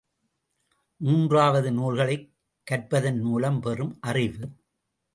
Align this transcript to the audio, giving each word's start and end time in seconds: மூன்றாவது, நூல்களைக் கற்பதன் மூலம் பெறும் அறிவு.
மூன்றாவது, 0.97 1.71
நூல்களைக் 1.71 2.33
கற்பதன் 2.71 3.19
மூலம் 3.19 3.59
பெறும் 3.59 3.97
அறிவு. 4.01 4.49